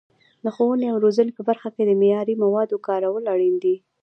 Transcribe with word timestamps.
د 0.43 0.45
ښوونې 0.55 0.87
او 0.91 0.97
روزنې 1.05 1.31
په 1.35 1.41
برخه 1.49 1.69
کې 1.75 1.83
د 1.85 1.91
معیاري 2.01 2.35
موادو 2.43 2.83
کارول 2.87 3.23
اړین 3.33 3.55
دي. 3.63 3.75